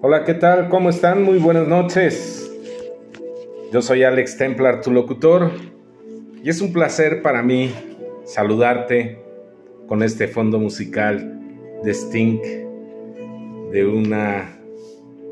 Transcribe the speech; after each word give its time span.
Hola, 0.00 0.24
¿qué 0.24 0.34
tal? 0.34 0.68
¿Cómo 0.68 0.90
están? 0.90 1.24
Muy 1.24 1.38
buenas 1.38 1.66
noches. 1.66 2.48
Yo 3.72 3.82
soy 3.82 4.04
Alex 4.04 4.38
Templar, 4.38 4.80
tu 4.80 4.92
locutor, 4.92 5.50
y 6.40 6.48
es 6.48 6.60
un 6.60 6.72
placer 6.72 7.20
para 7.20 7.42
mí 7.42 7.72
saludarte 8.24 9.18
con 9.88 10.04
este 10.04 10.28
fondo 10.28 10.60
musical 10.60 11.40
de 11.82 11.90
Sting 11.90 12.38
de 13.72 13.86
una 13.86 14.56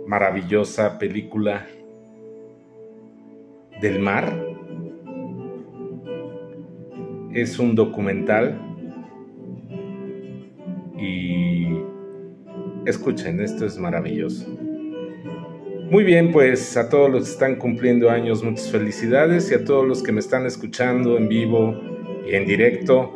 maravillosa 0.09 0.99
película 0.99 1.65
del 3.81 4.01
mar. 4.01 4.37
Es 7.33 7.61
un 7.61 7.77
documental 7.77 8.61
y 10.99 11.46
escuchen, 12.87 13.41
esto 13.41 13.67
es 13.67 13.79
maravilloso. 13.79 14.47
Muy 15.91 16.03
bien, 16.03 16.33
pues 16.33 16.77
a 16.77 16.89
todos 16.89 17.11
los 17.11 17.25
que 17.25 17.31
están 17.31 17.57
cumpliendo 17.57 18.11
años, 18.11 18.43
muchas 18.43 18.71
felicidades 18.71 19.51
y 19.51 19.55
a 19.55 19.65
todos 19.65 19.87
los 19.87 20.03
que 20.03 20.13
me 20.13 20.21
están 20.21 20.47
escuchando 20.47 21.17
en 21.17 21.29
vivo 21.29 21.81
y 22.27 22.35
en 22.35 22.47
directo, 22.47 23.13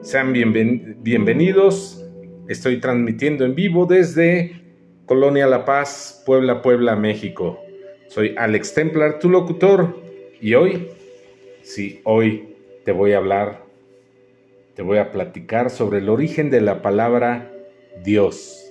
sean 0.00 0.32
bienvenidos. 0.32 2.04
Estoy 2.48 2.80
transmitiendo 2.80 3.44
en 3.44 3.54
vivo 3.54 3.86
desde 3.86 4.62
Colonia 5.04 5.46
La 5.46 5.64
Paz, 5.64 6.22
Puebla, 6.26 6.62
Puebla, 6.62 6.96
México. 6.96 7.60
Soy 8.08 8.34
Alex 8.36 8.74
Templar, 8.74 9.18
tu 9.18 9.28
locutor, 9.28 9.96
y 10.40 10.54
hoy, 10.54 10.88
sí, 11.62 12.00
hoy 12.04 12.56
te 12.84 12.92
voy 12.92 13.12
a 13.12 13.18
hablar, 13.18 13.64
te 14.74 14.82
voy 14.82 14.98
a 14.98 15.10
platicar 15.10 15.70
sobre 15.70 15.98
el 15.98 16.08
origen 16.08 16.50
de 16.50 16.60
la 16.60 16.82
palabra 16.82 17.52
Dios. 18.04 18.65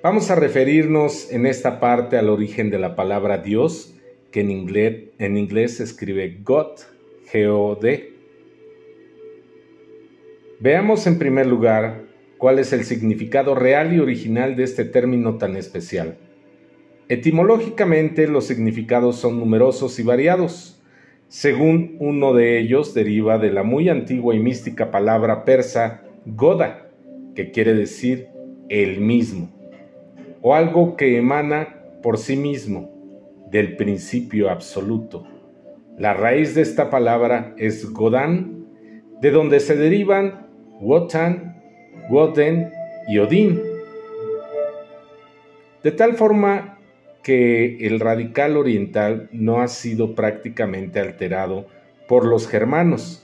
Vamos 0.00 0.30
a 0.30 0.36
referirnos 0.36 1.32
en 1.32 1.44
esta 1.44 1.80
parte 1.80 2.16
al 2.16 2.28
origen 2.28 2.70
de 2.70 2.78
la 2.78 2.94
palabra 2.94 3.38
Dios, 3.38 3.96
que 4.30 4.42
en 4.42 4.50
inglés, 5.36 5.76
se 5.76 5.82
escribe 5.82 6.38
God, 6.44 6.78
G-O-D. 7.32 8.12
Veamos 10.60 11.04
en 11.08 11.18
primer 11.18 11.48
lugar 11.48 12.04
cuál 12.36 12.60
es 12.60 12.72
el 12.72 12.84
significado 12.84 13.56
real 13.56 13.92
y 13.92 13.98
original 13.98 14.54
de 14.54 14.62
este 14.62 14.84
término 14.84 15.36
tan 15.36 15.56
especial. 15.56 16.16
Etimológicamente 17.08 18.28
los 18.28 18.46
significados 18.46 19.16
son 19.16 19.40
numerosos 19.40 19.98
y 19.98 20.04
variados. 20.04 20.80
Según 21.26 21.96
uno 21.98 22.34
de 22.34 22.60
ellos 22.60 22.94
deriva 22.94 23.36
de 23.38 23.50
la 23.50 23.64
muy 23.64 23.88
antigua 23.88 24.32
y 24.32 24.38
mística 24.38 24.92
palabra 24.92 25.44
persa 25.44 26.04
Goda, 26.24 26.88
que 27.34 27.50
quiere 27.50 27.74
decir 27.74 28.28
el 28.68 29.00
mismo, 29.00 29.57
o 30.48 30.54
algo 30.54 30.96
que 30.96 31.18
emana 31.18 31.76
por 32.02 32.16
sí 32.16 32.34
mismo, 32.34 32.90
del 33.50 33.76
principio 33.76 34.48
absoluto. 34.48 35.26
La 35.98 36.14
raíz 36.14 36.54
de 36.54 36.62
esta 36.62 36.88
palabra 36.88 37.52
es 37.58 37.92
Godan, 37.92 38.66
de 39.20 39.30
donde 39.30 39.60
se 39.60 39.76
derivan 39.76 40.48
Wotan, 40.80 41.60
Woden 42.08 42.72
y 43.08 43.18
Odín. 43.18 43.60
De 45.82 45.92
tal 45.92 46.14
forma 46.14 46.78
que 47.22 47.86
el 47.86 48.00
radical 48.00 48.56
oriental 48.56 49.28
no 49.32 49.60
ha 49.60 49.68
sido 49.68 50.14
prácticamente 50.14 50.98
alterado 50.98 51.66
por 52.08 52.24
los 52.24 52.48
germanos, 52.48 53.22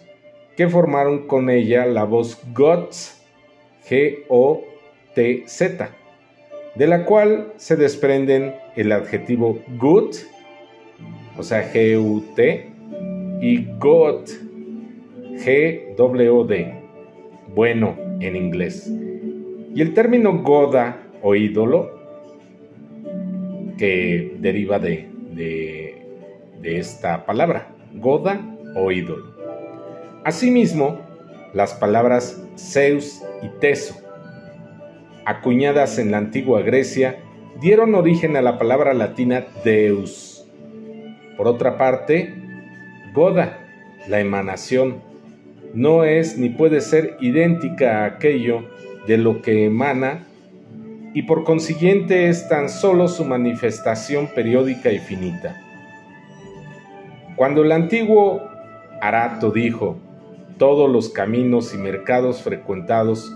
que 0.58 0.68
formaron 0.68 1.26
con 1.26 1.48
ella 1.48 1.86
la 1.86 2.04
voz 2.04 2.38
Gotz, 2.52 3.24
G-O-T-Z, 3.88 4.84
de 6.74 6.86
la 6.86 7.04
cual 7.04 7.52
se 7.56 7.76
desprenden 7.76 8.54
el 8.76 8.92
adjetivo 8.92 9.60
gut, 9.78 10.16
o 11.36 11.42
sea, 11.42 11.72
G-U-T, 11.72 12.70
y 13.40 13.66
got, 13.78 14.28
G-W-D, 15.44 16.74
bueno 17.54 17.96
en 18.20 18.36
inglés. 18.36 18.90
Y 19.74 19.82
el 19.82 19.92
término 19.92 20.42
goda 20.42 21.02
o 21.22 21.34
ídolo, 21.34 21.98
que 23.76 24.36
deriva 24.38 24.78
de, 24.78 25.08
de, 25.32 26.78
esta 26.78 27.26
palabra, 27.26 27.74
goda 27.94 28.40
o 28.76 28.90
ídolo. 28.90 29.34
Asimismo, 30.24 31.00
las 31.52 31.74
palabras 31.74 32.42
Zeus 32.56 33.20
y 33.42 33.48
Teso, 33.60 33.94
acuñadas 35.24 35.98
en 35.98 36.10
la 36.10 36.18
antigua 36.18 36.62
Grecia, 36.62 37.18
dieron 37.60 37.94
origen 37.94 38.36
a 38.36 38.42
la 38.42 38.58
palabra 38.58 38.94
latina 38.94 39.46
Deus. 39.64 40.46
Por 41.36 41.48
otra 41.48 41.78
parte, 41.78 42.34
Goda, 43.14 43.58
la 44.08 44.20
emanación, 44.20 45.02
no 45.72 46.04
es 46.04 46.38
ni 46.38 46.48
puede 46.48 46.80
ser 46.80 47.16
idéntica 47.20 48.02
a 48.02 48.06
aquello 48.06 48.64
de 49.06 49.18
lo 49.18 49.42
que 49.42 49.64
emana 49.64 50.26
y 51.14 51.22
por 51.22 51.44
consiguiente 51.44 52.28
es 52.28 52.48
tan 52.48 52.68
solo 52.68 53.08
su 53.08 53.24
manifestación 53.24 54.28
periódica 54.34 54.90
y 54.90 54.98
finita. 54.98 55.60
Cuando 57.36 57.62
el 57.62 57.72
antiguo 57.72 58.42
Arato 59.00 59.50
dijo, 59.50 59.96
todos 60.58 60.90
los 60.90 61.08
caminos 61.08 61.74
y 61.74 61.78
mercados 61.78 62.42
frecuentados 62.42 63.32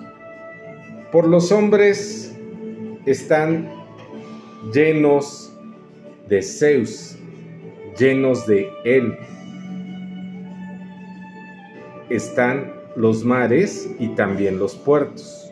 por 1.12 1.26
los 1.26 1.52
hombres 1.52 2.36
están 3.06 3.68
llenos 4.72 5.52
de 6.28 6.42
Zeus, 6.42 7.16
llenos 7.98 8.46
de 8.46 8.68
él. 8.84 9.16
Están 12.10 12.72
los 12.96 13.24
mares 13.24 13.90
y 13.98 14.08
también 14.08 14.58
los 14.58 14.74
puertos 14.74 15.48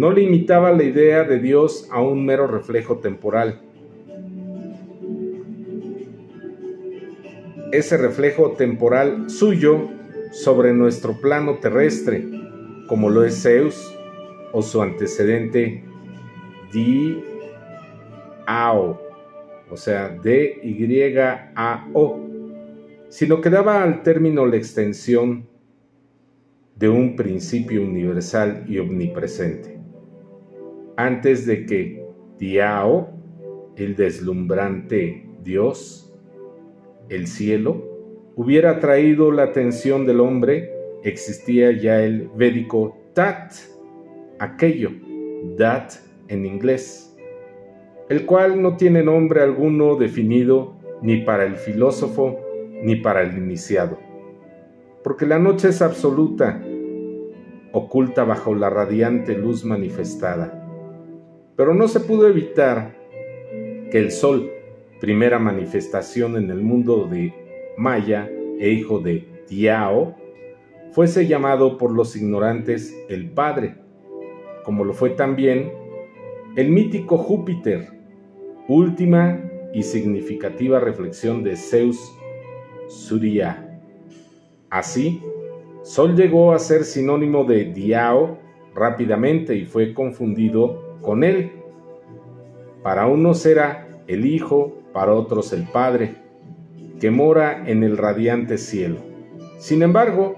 no 0.00 0.12
limitaba 0.12 0.72
la 0.72 0.84
idea 0.84 1.24
de 1.24 1.38
Dios 1.40 1.86
a 1.90 2.00
un 2.00 2.24
mero 2.24 2.46
reflejo 2.46 3.00
temporal. 3.00 3.60
Ese 7.70 7.98
reflejo 7.98 8.52
temporal 8.52 9.28
suyo 9.28 9.90
sobre 10.32 10.72
nuestro 10.72 11.20
plano 11.20 11.58
terrestre, 11.58 12.24
como 12.88 13.10
lo 13.10 13.24
es 13.24 13.42
Zeus 13.42 13.94
o 14.52 14.62
su 14.62 14.82
antecedente 14.82 15.84
Di-Ao, 16.72 17.28
o 19.70 19.76
sea, 19.76 20.08
D-Y-A-O, 20.22 22.20
sino 23.08 23.40
que 23.40 23.50
daba 23.50 23.82
al 23.82 24.02
término 24.02 24.46
la 24.46 24.56
extensión 24.56 25.48
de 26.76 26.88
un 26.88 27.16
principio 27.16 27.82
universal 27.82 28.64
y 28.68 28.78
omnipresente 28.78 29.80
antes 31.00 31.46
de 31.46 31.64
que 31.64 32.04
Diao, 32.38 33.08
el 33.76 33.96
deslumbrante 33.96 35.26
Dios, 35.42 36.12
el 37.08 37.26
cielo, 37.26 38.32
hubiera 38.36 38.78
traído 38.80 39.32
la 39.32 39.44
atención 39.44 40.06
del 40.06 40.20
hombre, 40.20 40.70
existía 41.02 41.72
ya 41.72 42.02
el 42.02 42.28
védico 42.36 42.98
Tat, 43.14 43.52
aquello, 44.40 44.90
Dat 45.56 45.92
en 46.28 46.44
inglés, 46.44 47.16
el 48.08 48.26
cual 48.26 48.60
no 48.60 48.76
tiene 48.76 49.02
nombre 49.02 49.42
alguno 49.42 49.96
definido 49.96 50.76
ni 51.02 51.18
para 51.18 51.44
el 51.44 51.56
filósofo 51.56 52.40
ni 52.82 52.96
para 52.96 53.22
el 53.22 53.36
iniciado, 53.36 53.98
porque 55.04 55.26
la 55.26 55.38
noche 55.38 55.68
es 55.68 55.82
absoluta, 55.82 56.62
oculta 57.72 58.24
bajo 58.24 58.54
la 58.54 58.70
radiante 58.70 59.36
luz 59.36 59.64
manifestada. 59.64 60.56
Pero 61.56 61.74
no 61.74 61.88
se 61.88 62.00
pudo 62.00 62.26
evitar 62.26 62.96
que 63.90 63.98
el 63.98 64.10
sol, 64.10 64.50
primera 65.00 65.38
manifestación 65.38 66.36
en 66.36 66.50
el 66.50 66.62
mundo 66.62 67.06
de 67.10 67.34
Maya 67.76 68.30
e 68.58 68.70
hijo 68.70 69.00
de 69.00 69.26
Tiao, 69.46 70.16
fuese 70.92 71.26
llamado 71.26 71.76
por 71.76 71.92
los 71.92 72.16
ignorantes 72.16 72.94
el 73.08 73.30
Padre, 73.30 73.74
como 74.64 74.84
lo 74.84 74.92
fue 74.92 75.10
también 75.10 75.72
el 76.56 76.70
mítico 76.70 77.16
Júpiter, 77.16 77.88
última 78.68 79.40
y 79.72 79.82
significativa 79.82 80.80
reflexión 80.80 81.42
de 81.42 81.56
Zeus 81.56 81.98
Surya. 82.88 83.80
Así, 84.68 85.22
Sol 85.82 86.16
llegó 86.16 86.52
a 86.52 86.58
ser 86.58 86.84
sinónimo 86.84 87.44
de 87.44 87.64
Diao 87.66 88.38
rápidamente 88.74 89.54
y 89.56 89.64
fue 89.64 89.94
confundido 89.94 90.98
con 91.00 91.24
él. 91.24 91.52
Para 92.82 93.06
unos 93.06 93.46
era 93.46 94.02
el 94.06 94.26
Hijo, 94.26 94.78
para 94.92 95.14
otros 95.14 95.52
el 95.52 95.64
Padre, 95.68 96.16
que 97.00 97.10
mora 97.10 97.68
en 97.68 97.82
el 97.82 97.96
radiante 97.96 98.58
cielo. 98.58 98.98
Sin 99.58 99.82
embargo, 99.82 100.36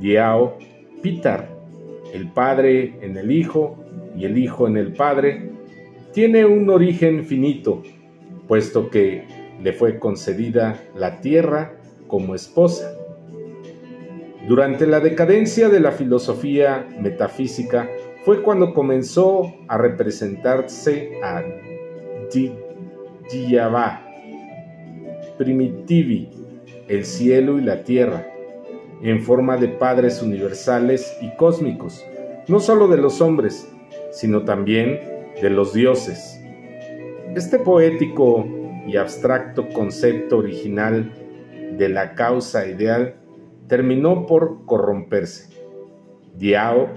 Diao, 0.00 0.58
Pitar, 1.02 1.51
el 2.12 2.28
Padre 2.28 2.94
en 3.00 3.16
el 3.16 3.30
Hijo, 3.30 3.76
y 4.16 4.24
el 4.24 4.38
Hijo 4.38 4.66
en 4.66 4.76
el 4.76 4.92
Padre, 4.92 5.50
tiene 6.12 6.44
un 6.44 6.68
origen 6.68 7.24
finito, 7.24 7.82
puesto 8.46 8.90
que 8.90 9.24
le 9.62 9.72
fue 9.72 9.98
concedida 9.98 10.78
la 10.94 11.20
tierra 11.20 11.74
como 12.06 12.34
esposa. 12.34 12.94
Durante 14.46 14.86
la 14.86 15.00
decadencia 15.00 15.68
de 15.68 15.80
la 15.80 15.92
filosofía 15.92 16.86
metafísica 17.00 17.88
fue 18.24 18.42
cuando 18.42 18.74
comenzó 18.74 19.54
a 19.68 19.78
representarse 19.78 21.12
a 21.22 21.42
Diyavá, 23.30 24.06
Primitivi, 25.38 26.28
el 26.88 27.04
cielo 27.04 27.58
y 27.58 27.62
la 27.62 27.82
tierra, 27.84 28.26
en 29.02 29.20
forma 29.20 29.56
de 29.56 29.68
padres 29.68 30.22
universales 30.22 31.16
y 31.20 31.34
cósmicos, 31.36 32.06
no 32.48 32.60
solo 32.60 32.88
de 32.88 32.98
los 32.98 33.20
hombres, 33.20 33.70
sino 34.12 34.44
también 34.44 35.00
de 35.40 35.50
los 35.50 35.72
dioses. 35.72 36.40
Este 37.34 37.58
poético 37.58 38.46
y 38.86 38.96
abstracto 38.96 39.68
concepto 39.70 40.38
original 40.38 41.12
de 41.76 41.88
la 41.88 42.14
causa 42.14 42.66
ideal 42.66 43.16
terminó 43.68 44.26
por 44.26 44.64
corromperse. 44.66 45.52
Diao, 46.36 46.90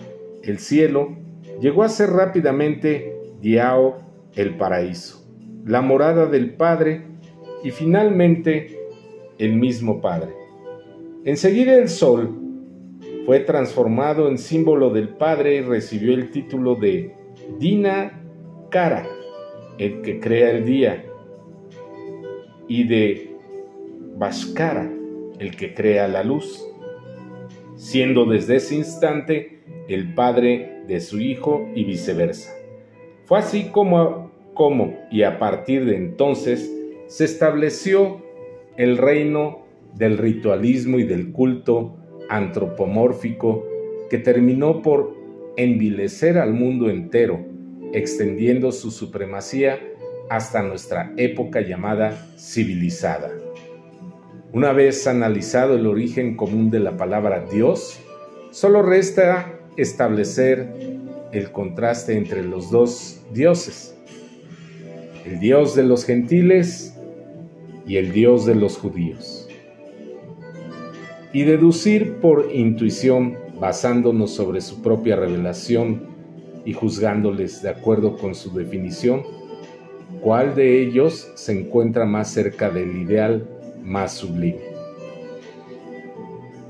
el 0.44 0.60
cielo, 0.60 1.16
llegó 1.60 1.84
a 1.84 1.90
ser 1.90 2.10
rápidamente 2.12 3.14
Diao, 3.42 3.98
el 4.36 4.58
paraíso, 4.58 5.26
la 5.66 5.82
morada 5.82 6.26
del 6.26 6.56
Padre 6.56 7.04
y 7.64 7.72
finalmente 7.72 8.78
el 9.38 9.56
mismo 9.56 10.02
Padre. 10.02 10.45
Enseguida 11.26 11.74
el 11.74 11.90
sol 11.90 12.40
fue 13.26 13.40
transformado 13.40 14.30
en 14.30 14.38
símbolo 14.38 14.92
del 14.92 15.10
Padre 15.10 15.56
y 15.56 15.62
recibió 15.62 16.14
el 16.14 16.30
título 16.30 16.76
de 16.76 17.16
Dina 17.58 18.22
Kara, 18.70 19.08
el 19.80 20.04
que 20.04 20.20
crea 20.20 20.52
el 20.52 20.66
día, 20.66 21.04
y 22.68 22.84
de 22.84 23.36
Bashkara, 24.18 24.88
el 25.40 25.56
que 25.56 25.74
crea 25.74 26.08
la 26.08 26.24
luz, 26.24 26.64
siendo 27.76 28.26
desde 28.26 28.58
ese 28.58 28.76
instante 28.76 29.64
el 29.88 30.14
Padre 30.14 30.84
de 30.88 31.00
su 31.00 31.20
Hijo 31.20 31.68
y 31.74 31.86
viceversa. 31.86 32.54
Fue 33.24 33.40
así 33.40 33.70
como, 33.72 34.30
como 34.54 34.96
y 35.10 35.24
a 35.24 35.40
partir 35.40 35.86
de 35.86 35.96
entonces 35.96 36.72
se 37.08 37.26
estableció 37.26 38.22
el 38.78 39.00
reino 39.00 39.65
del 39.96 40.18
ritualismo 40.18 41.00
y 41.00 41.04
del 41.04 41.32
culto 41.32 41.98
antropomórfico 42.30 43.66
que 44.10 44.18
terminó 44.18 44.82
por 44.82 45.16
envilecer 45.58 46.38
al 46.38 46.54
mundo 46.54 46.90
entero, 46.90 47.46
extendiendo 47.94 48.72
su 48.72 48.92
supremacía 48.92 49.80
hasta 50.30 50.62
nuestra 50.62 51.14
época 51.18 51.62
llamada 51.62 52.28
civilizada. 52.38 53.32
Una 54.52 54.72
vez 54.72 55.06
analizado 55.08 55.76
el 55.76 55.86
origen 55.86 56.36
común 56.36 56.70
de 56.70 56.80
la 56.80 56.98
palabra 56.98 57.46
Dios, 57.52 58.00
solo 58.52 58.82
resta 58.82 59.60
establecer 59.78 60.72
el 61.32 61.52
contraste 61.52 62.18
entre 62.18 62.44
los 62.44 62.72
dos 62.72 63.22
dioses, 63.34 63.98
el 65.26 65.40
Dios 65.40 65.76
de 65.76 65.84
los 65.84 66.06
gentiles 66.06 66.98
y 67.86 67.98
el 67.98 68.14
Dios 68.14 68.46
de 68.46 68.56
los 68.56 68.78
judíos, 68.78 69.45
y 71.36 71.44
deducir 71.44 72.14
por 72.22 72.50
intuición, 72.54 73.36
basándonos 73.60 74.32
sobre 74.32 74.62
su 74.62 74.82
propia 74.82 75.18
revelación 75.18 76.04
y 76.64 76.72
juzgándoles 76.72 77.62
de 77.62 77.68
acuerdo 77.68 78.16
con 78.16 78.34
su 78.36 78.54
definición, 78.54 79.24
cuál 80.22 80.56
de 80.56 80.82
ellos 80.82 81.30
se 81.36 81.60
encuentra 81.60 82.06
más 82.06 82.32
cerca 82.32 82.70
del 82.70 82.96
ideal 82.96 83.50
más 83.84 84.14
sublime. 84.14 84.62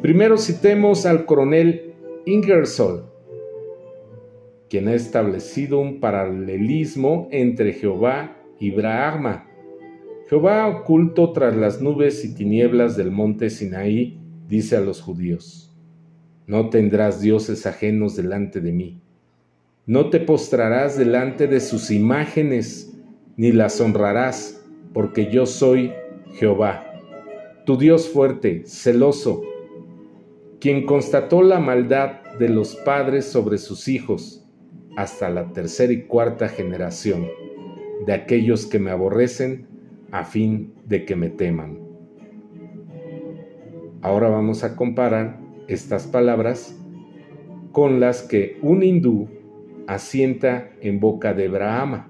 Primero 0.01 0.35
citemos 0.39 1.05
al 1.05 1.25
coronel 1.25 1.93
Ingersoll, 2.25 3.03
quien 4.67 4.87
ha 4.87 4.95
establecido 4.95 5.77
un 5.77 5.99
paralelismo 5.99 7.27
entre 7.29 7.71
Jehová 7.71 8.35
y 8.59 8.71
Brahma. 8.71 9.47
Jehová 10.27 10.65
oculto 10.65 11.33
tras 11.33 11.55
las 11.55 11.83
nubes 11.83 12.25
y 12.25 12.33
tinieblas 12.33 12.97
del 12.97 13.11
monte 13.11 13.51
Sinaí, 13.51 14.24
dice 14.47 14.75
a 14.75 14.81
los 14.81 15.01
judíos, 15.01 15.75
no 16.47 16.69
tendrás 16.69 17.21
dioses 17.21 17.65
ajenos 17.65 18.15
delante 18.15 18.61
de 18.61 18.71
mí, 18.71 19.01
no 19.85 20.09
te 20.09 20.19
postrarás 20.19 20.97
delante 20.97 21.47
de 21.47 21.59
sus 21.59 21.91
imágenes, 21.91 22.91
ni 23.37 23.51
las 23.51 23.79
honrarás, 23.81 24.63
porque 24.93 25.31
yo 25.31 25.45
soy 25.45 25.91
Jehová, 26.33 26.85
tu 27.65 27.77
Dios 27.77 28.09
fuerte, 28.09 28.63
celoso, 28.65 29.41
quien 30.59 30.85
constató 30.85 31.41
la 31.43 31.59
maldad 31.59 32.21
de 32.39 32.49
los 32.49 32.75
padres 32.77 33.25
sobre 33.25 33.57
sus 33.57 33.87
hijos 33.87 34.45
hasta 34.95 35.29
la 35.29 35.51
tercera 35.51 35.93
y 35.93 36.03
cuarta 36.03 36.47
generación 36.47 37.27
de 38.05 38.13
aquellos 38.13 38.65
que 38.65 38.79
me 38.79 38.91
aborrecen 38.91 39.67
a 40.11 40.23
fin 40.23 40.73
de 40.85 41.05
que 41.05 41.15
me 41.15 41.29
teman. 41.29 41.84
Ahora 44.05 44.29
vamos 44.29 44.63
a 44.63 44.75
comparar 44.75 45.39
estas 45.67 46.05
palabras 46.05 46.79
con 47.71 47.99
las 47.99 48.21
que 48.21 48.59
un 48.61 48.83
hindú 48.83 49.27
asienta 49.87 50.69
en 50.79 50.99
boca 50.99 51.33
de 51.33 51.47
Brahma 51.47 52.07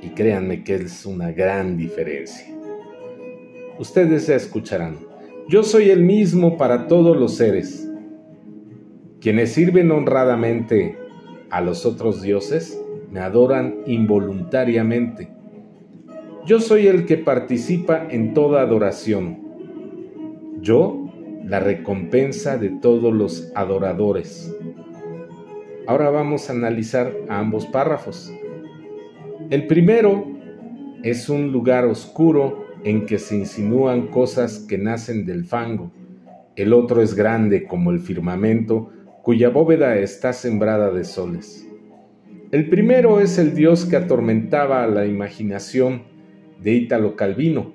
y 0.00 0.08
créanme 0.14 0.64
que 0.64 0.76
es 0.76 1.04
una 1.04 1.30
gran 1.30 1.76
diferencia. 1.76 2.46
Ustedes 3.78 4.28
ya 4.28 4.36
escucharán. 4.36 4.96
Yo 5.46 5.62
soy 5.62 5.90
el 5.90 6.02
mismo 6.02 6.56
para 6.56 6.88
todos 6.88 7.18
los 7.18 7.34
seres. 7.34 7.86
Quienes 9.20 9.52
sirven 9.52 9.90
honradamente 9.90 10.96
a 11.50 11.60
los 11.60 11.84
otros 11.84 12.22
dioses 12.22 12.82
me 13.10 13.20
adoran 13.20 13.80
involuntariamente. 13.84 15.28
Yo 16.46 16.60
soy 16.60 16.86
el 16.86 17.04
que 17.04 17.18
participa 17.18 18.06
en 18.08 18.32
toda 18.32 18.62
adoración. 18.62 19.41
Yo, 20.62 21.12
la 21.44 21.58
recompensa 21.58 22.56
de 22.56 22.68
todos 22.68 23.12
los 23.12 23.50
adoradores. 23.56 24.56
Ahora 25.88 26.08
vamos 26.10 26.48
a 26.48 26.52
analizar 26.52 27.12
ambos 27.28 27.66
párrafos. 27.66 28.32
El 29.50 29.66
primero 29.66 30.24
es 31.02 31.28
un 31.28 31.50
lugar 31.50 31.84
oscuro 31.84 32.64
en 32.84 33.06
que 33.06 33.18
se 33.18 33.36
insinúan 33.36 34.06
cosas 34.06 34.60
que 34.60 34.78
nacen 34.78 35.26
del 35.26 35.46
fango. 35.46 35.90
El 36.54 36.72
otro 36.72 37.02
es 37.02 37.16
grande 37.16 37.64
como 37.64 37.90
el 37.90 37.98
firmamento, 37.98 38.92
cuya 39.22 39.48
bóveda 39.48 39.96
está 39.96 40.32
sembrada 40.32 40.92
de 40.92 41.02
soles. 41.02 41.68
El 42.52 42.68
primero 42.68 43.18
es 43.18 43.36
el 43.36 43.56
dios 43.56 43.84
que 43.84 43.96
atormentaba 43.96 44.86
la 44.86 45.06
imaginación 45.06 46.04
de 46.62 46.72
Ítalo 46.74 47.16
Calvino, 47.16 47.72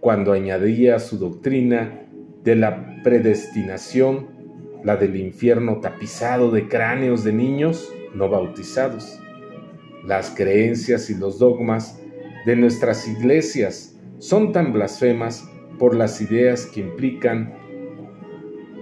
cuando 0.00 0.32
añadía 0.32 0.98
su 0.98 1.16
doctrina 1.16 2.01
de 2.44 2.56
la 2.56 3.00
predestinación, 3.02 4.28
la 4.84 4.96
del 4.96 5.16
infierno 5.16 5.80
tapizado 5.80 6.50
de 6.50 6.68
cráneos 6.68 7.24
de 7.24 7.32
niños 7.32 7.92
no 8.14 8.28
bautizados 8.28 9.22
las 10.04 10.30
creencias 10.30 11.10
y 11.10 11.14
los 11.14 11.38
dogmas 11.38 12.00
de 12.44 12.56
nuestras 12.56 13.06
iglesias 13.06 13.96
son 14.18 14.52
tan 14.52 14.72
blasfemas 14.72 15.48
por 15.78 15.94
las 15.94 16.20
ideas 16.20 16.66
que 16.66 16.80
implican 16.80 17.54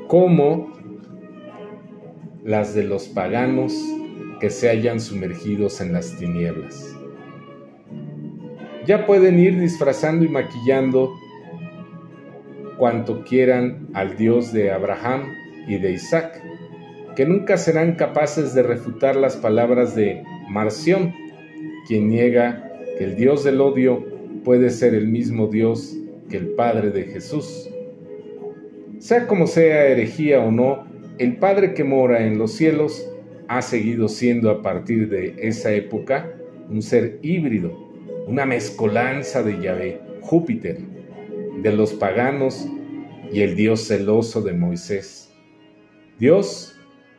como 0.08 0.72
las 2.42 2.74
de 2.74 2.84
los 2.84 3.08
paganos 3.08 3.74
que 4.40 4.50
se 4.50 4.70
hayan 4.70 4.98
sumergidos 4.98 5.80
en 5.80 5.92
las 5.92 6.16
tinieblas. 6.16 6.96
Ya 8.86 9.06
pueden 9.06 9.38
ir 9.38 9.60
disfrazando 9.60 10.24
y 10.24 10.28
maquillando 10.28 11.14
cuanto 12.80 13.24
quieran 13.24 13.88
al 13.92 14.16
Dios 14.16 14.54
de 14.54 14.72
Abraham 14.72 15.34
y 15.68 15.76
de 15.76 15.92
Isaac, 15.92 16.42
que 17.14 17.26
nunca 17.26 17.58
serán 17.58 17.94
capaces 17.94 18.54
de 18.54 18.62
refutar 18.62 19.16
las 19.16 19.36
palabras 19.36 19.94
de 19.94 20.22
Marción, 20.48 21.14
quien 21.86 22.08
niega 22.08 22.72
que 22.96 23.04
el 23.04 23.16
Dios 23.16 23.44
del 23.44 23.60
odio 23.60 24.06
puede 24.44 24.70
ser 24.70 24.94
el 24.94 25.08
mismo 25.08 25.48
Dios 25.48 25.94
que 26.30 26.38
el 26.38 26.48
Padre 26.48 26.90
de 26.90 27.04
Jesús. 27.04 27.68
Sea 28.98 29.26
como 29.26 29.46
sea 29.46 29.84
herejía 29.88 30.40
o 30.40 30.50
no, 30.50 30.86
el 31.18 31.36
Padre 31.36 31.74
que 31.74 31.84
mora 31.84 32.26
en 32.26 32.38
los 32.38 32.52
cielos 32.52 33.06
ha 33.46 33.60
seguido 33.60 34.08
siendo 34.08 34.48
a 34.48 34.62
partir 34.62 35.10
de 35.10 35.34
esa 35.36 35.70
época 35.72 36.32
un 36.70 36.80
ser 36.80 37.18
híbrido, 37.20 37.76
una 38.26 38.46
mezcolanza 38.46 39.42
de 39.42 39.60
Yahvé, 39.60 40.00
Júpiter, 40.22 40.78
de 41.62 41.72
los 41.72 41.92
paganos 41.92 42.66
y 43.32 43.42
el 43.42 43.56
Dios 43.56 43.86
celoso 43.86 44.42
de 44.42 44.52
Moisés. 44.52 45.32
Dios 46.18 46.76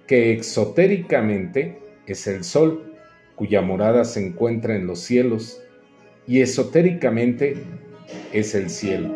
que 0.08 0.34
exotéricamente 0.34 1.80
es 2.06 2.28
el 2.28 2.44
sol, 2.44 2.96
cuya 3.36 3.62
morada 3.62 4.04
se 4.04 4.26
encuentra 4.26 4.76
en 4.76 4.88
los 4.88 5.00
cielos, 5.00 5.62
y 6.28 6.42
esotéricamente 6.42 7.56
es 8.34 8.54
el 8.56 8.70
cielo. 8.70 9.16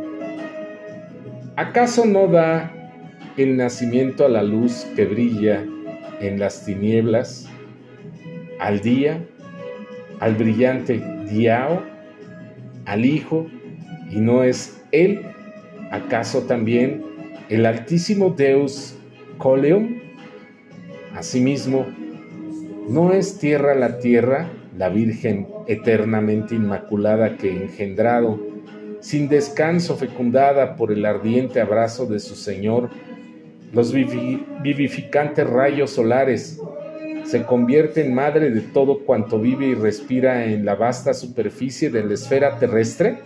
¿Acaso 1.57 2.05
no 2.05 2.27
da 2.27 2.71
el 3.37 3.57
nacimiento 3.57 4.25
a 4.25 4.29
la 4.29 4.43
luz 4.43 4.85
que 4.95 5.05
brilla 5.05 5.65
en 6.21 6.39
las 6.39 6.65
tinieblas, 6.65 7.49
al 8.59 8.79
día, 8.79 9.25
al 10.19 10.35
brillante 10.35 11.01
Diao, 11.29 11.83
al 12.85 13.05
Hijo, 13.05 13.47
y 14.09 14.19
no 14.19 14.43
es 14.43 14.81
Él, 14.95 15.21
acaso 15.91 16.43
también 16.43 17.03
el 17.49 17.65
altísimo 17.65 18.31
Deus 18.31 18.95
Coleum? 19.37 19.99
Asimismo, 21.13 21.85
¿no 22.89 23.13
es 23.13 23.37
tierra 23.37 23.75
la 23.75 23.99
tierra, 23.99 24.49
la 24.77 24.89
Virgen 24.89 25.47
eternamente 25.67 26.55
inmaculada 26.55 27.37
que 27.37 27.49
engendrado, 27.49 28.39
sin 28.99 29.29
descanso 29.29 29.95
fecundada 29.95 30.75
por 30.75 30.91
el 30.91 31.05
ardiente 31.05 31.61
abrazo 31.61 32.05
de 32.05 32.19
su 32.19 32.35
Señor, 32.35 32.89
los 33.71 33.93
vivificantes 33.93 35.47
rayos 35.49 35.91
solares, 35.91 36.59
se 37.23 37.43
convierte 37.43 38.05
en 38.05 38.13
madre 38.13 38.51
de 38.51 38.61
todo 38.61 38.99
cuanto 38.99 39.39
vive 39.39 39.67
y 39.67 39.73
respira 39.73 40.45
en 40.45 40.63
la 40.63 40.75
vasta 40.75 41.13
superficie 41.13 41.89
de 41.89 42.03
la 42.03 42.13
esfera 42.13 42.57
terrestre? 42.59 43.19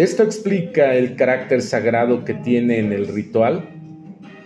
Esto 0.00 0.22
explica 0.22 0.94
el 0.94 1.14
carácter 1.14 1.60
sagrado 1.60 2.24
que 2.24 2.32
tiene 2.32 2.78
en 2.78 2.90
el 2.90 3.06
ritual, 3.06 3.68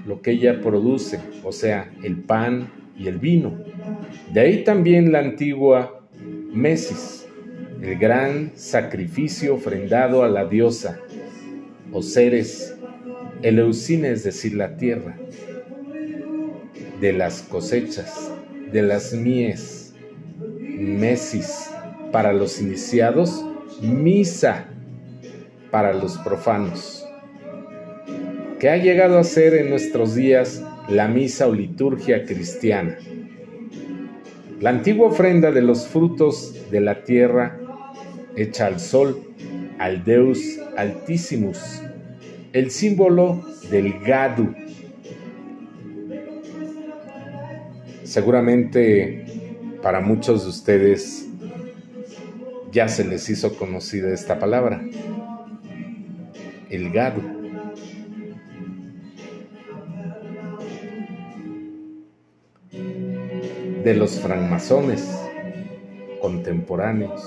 lo 0.04 0.20
que 0.20 0.32
ella 0.32 0.60
produce, 0.60 1.20
o 1.44 1.52
sea, 1.52 1.92
el 2.02 2.16
pan 2.16 2.72
y 2.98 3.06
el 3.06 3.20
vino. 3.20 3.56
De 4.32 4.40
ahí 4.40 4.64
también 4.64 5.12
la 5.12 5.20
antigua 5.20 6.08
Mesis, 6.52 7.28
el 7.80 7.96
gran 7.96 8.50
sacrificio 8.56 9.54
ofrendado 9.54 10.24
a 10.24 10.28
la 10.28 10.44
diosa, 10.44 10.98
o 11.92 12.02
seres 12.02 12.76
Eleusine, 13.42 14.10
es 14.10 14.24
decir, 14.24 14.56
la 14.56 14.76
tierra, 14.76 15.16
de 17.00 17.12
las 17.12 17.42
cosechas, 17.42 18.32
de 18.72 18.82
las 18.82 19.14
mies, 19.14 19.94
mesis 20.58 21.70
para 22.10 22.32
los 22.32 22.60
iniciados, 22.60 23.46
misa 23.80 24.73
para 25.74 25.92
los 25.92 26.18
profanos, 26.18 27.04
que 28.60 28.70
ha 28.70 28.76
llegado 28.76 29.18
a 29.18 29.24
ser 29.24 29.54
en 29.54 29.70
nuestros 29.70 30.14
días 30.14 30.62
la 30.88 31.08
misa 31.08 31.48
o 31.48 31.52
liturgia 31.52 32.24
cristiana. 32.24 32.96
La 34.60 34.70
antigua 34.70 35.08
ofrenda 35.08 35.50
de 35.50 35.62
los 35.62 35.88
frutos 35.88 36.70
de 36.70 36.80
la 36.80 37.02
tierra 37.02 37.58
hecha 38.36 38.66
al 38.66 38.78
sol, 38.78 39.20
al 39.80 40.04
Deus 40.04 40.38
Altissimus, 40.76 41.82
el 42.52 42.70
símbolo 42.70 43.44
del 43.68 43.98
Gadu. 43.98 44.54
Seguramente 48.04 49.26
para 49.82 49.98
muchos 49.98 50.44
de 50.44 50.50
ustedes 50.50 51.28
ya 52.70 52.86
se 52.86 53.02
les 53.02 53.28
hizo 53.28 53.56
conocida 53.56 54.14
esta 54.14 54.38
palabra, 54.38 54.80
el 56.74 56.90
Gadu. 56.90 57.22
De 63.84 63.94
los 63.94 64.18
francmasones 64.18 65.06
contemporáneos 66.20 67.22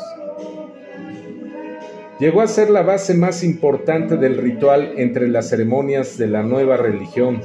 llegó 2.20 2.42
a 2.42 2.48
ser 2.48 2.72
la 2.72 2.82
base 2.82 3.14
más 3.14 3.44
importante 3.44 4.18
del 4.18 4.38
ritual 4.38 4.94
entre 4.98 5.28
las 5.28 5.50
ceremonias 5.50 6.18
de 6.18 6.28
la 6.28 6.42
nueva 6.42 6.78
religión, 6.78 7.42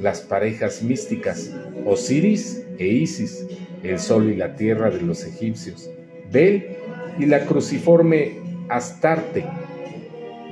las 0.00 0.20
parejas 0.20 0.82
místicas, 0.82 1.50
Osiris 1.86 2.62
e 2.78 2.86
Isis, 2.86 3.46
el 3.82 3.98
sol 3.98 4.30
y 4.30 4.36
la 4.36 4.54
tierra 4.54 4.90
de 4.90 5.00
los 5.00 5.24
egipcios, 5.24 5.90
Bel 6.30 6.76
y 7.18 7.24
la 7.24 7.46
cruciforme 7.46 8.38
Astarte 8.68 9.46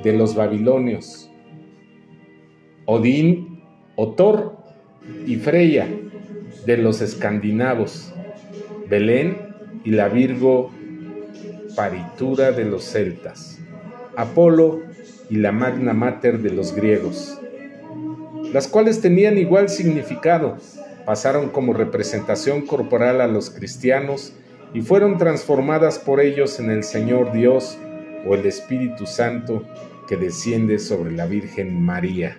de 0.04 0.12
los 0.12 0.36
babilonios, 0.36 1.30
Odín, 2.84 3.62
Otor 3.96 4.58
y 5.26 5.36
Freya 5.36 5.88
de 6.66 6.76
los 6.76 7.00
escandinavos, 7.00 8.12
Belén 8.88 9.38
y 9.82 9.90
la 9.90 10.08
Virgo 10.08 10.70
paritura 11.74 12.52
de 12.52 12.66
los 12.66 12.84
celtas, 12.84 13.58
Apolo 14.14 14.82
y 15.30 15.36
la 15.36 15.52
Magna 15.52 15.94
Mater 15.94 16.38
de 16.40 16.50
los 16.50 16.74
griegos, 16.74 17.40
las 18.52 18.68
cuales 18.68 19.00
tenían 19.00 19.38
igual 19.38 19.70
significado, 19.70 20.58
pasaron 21.06 21.48
como 21.48 21.72
representación 21.72 22.66
corporal 22.66 23.22
a 23.22 23.26
los 23.26 23.48
cristianos 23.48 24.34
y 24.74 24.82
fueron 24.82 25.16
transformadas 25.16 25.98
por 25.98 26.20
ellos 26.20 26.60
en 26.60 26.70
el 26.70 26.84
Señor 26.84 27.32
Dios 27.32 27.78
o 28.26 28.34
el 28.34 28.44
Espíritu 28.46 29.06
Santo 29.06 29.64
que 30.06 30.16
desciende 30.16 30.78
sobre 30.78 31.12
la 31.12 31.26
Virgen 31.26 31.80
María. 31.82 32.38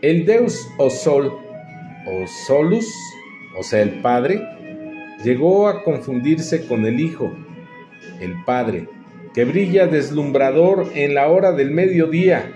El 0.00 0.26
Deus 0.26 0.68
o 0.78 0.90
Sol 0.90 1.32
o 2.06 2.26
Solus, 2.46 2.88
o 3.58 3.62
sea, 3.62 3.82
el 3.82 4.00
Padre, 4.00 4.42
llegó 5.24 5.68
a 5.68 5.82
confundirse 5.82 6.66
con 6.66 6.86
el 6.86 7.00
Hijo, 7.00 7.32
el 8.20 8.34
Padre, 8.44 8.88
que 9.34 9.44
brilla 9.44 9.86
deslumbrador 9.86 10.90
en 10.94 11.14
la 11.14 11.28
hora 11.28 11.52
del 11.52 11.70
mediodía, 11.70 12.52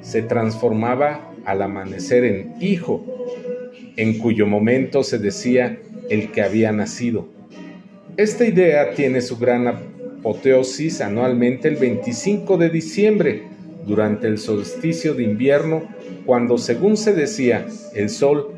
se 0.00 0.22
transformaba 0.22 1.32
al 1.44 1.62
amanecer 1.62 2.24
en 2.24 2.54
Hijo, 2.60 3.04
en 3.96 4.18
cuyo 4.18 4.46
momento 4.46 5.02
se 5.02 5.18
decía 5.18 5.78
el 6.10 6.32
que 6.32 6.42
había 6.42 6.72
nacido. 6.72 7.28
Esta 8.16 8.44
idea 8.44 8.94
tiene 8.94 9.20
su 9.20 9.38
gran 9.38 9.93
anualmente 11.00 11.68
el 11.68 11.76
25 11.76 12.56
de 12.56 12.70
diciembre, 12.70 13.42
durante 13.86 14.26
el 14.26 14.38
solsticio 14.38 15.14
de 15.14 15.24
invierno, 15.24 15.82
cuando 16.24 16.56
según 16.58 16.96
se 16.96 17.12
decía, 17.12 17.66
el 17.94 18.08
sol, 18.08 18.54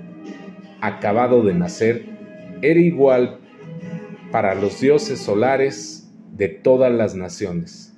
acabado 0.81 1.43
de 1.43 1.55
nacer, 1.55 2.05
era 2.63 2.79
igual 2.79 3.41
para 4.31 4.55
los 4.55 4.81
dioses 4.81 5.19
solares 5.19 6.09
de 6.37 6.49
todas 6.49 6.93
las 6.93 7.15
naciones. 7.15 7.95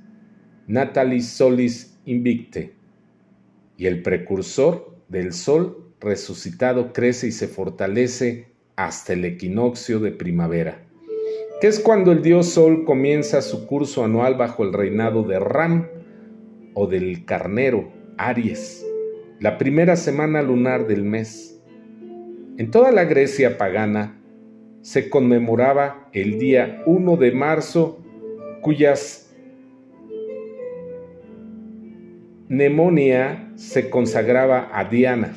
Natalis 0.66 1.28
solis 1.28 1.98
invicte. 2.04 2.74
Y 3.76 3.86
el 3.86 4.02
precursor 4.02 4.96
del 5.08 5.32
sol 5.32 5.92
resucitado 6.00 6.92
crece 6.92 7.28
y 7.28 7.32
se 7.32 7.48
fortalece 7.48 8.48
hasta 8.76 9.12
el 9.12 9.24
equinoccio 9.24 9.98
de 10.00 10.12
primavera, 10.12 10.84
que 11.60 11.66
es 11.66 11.80
cuando 11.80 12.12
el 12.12 12.22
dios 12.22 12.50
sol 12.50 12.84
comienza 12.84 13.42
su 13.42 13.66
curso 13.66 14.04
anual 14.04 14.36
bajo 14.36 14.62
el 14.62 14.72
reinado 14.72 15.24
de 15.24 15.40
Ram 15.40 15.88
o 16.74 16.86
del 16.86 17.24
carnero 17.24 17.90
Aries, 18.16 18.86
la 19.40 19.58
primera 19.58 19.96
semana 19.96 20.42
lunar 20.42 20.86
del 20.86 21.02
mes. 21.02 21.60
En 22.58 22.70
toda 22.70 22.92
la 22.92 23.04
Grecia 23.04 23.58
pagana, 23.58 24.20
se 24.82 25.10
conmemoraba 25.10 26.08
el 26.12 26.38
día 26.38 26.82
1 26.86 27.16
de 27.16 27.32
marzo, 27.32 27.98
cuyas 28.62 29.34
mnemonia 32.48 33.52
se 33.56 33.90
consagraba 33.90 34.70
a 34.72 34.84
Diana. 34.84 35.36